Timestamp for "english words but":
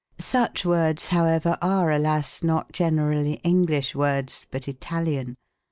3.43-4.67